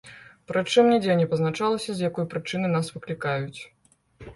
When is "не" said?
1.21-1.27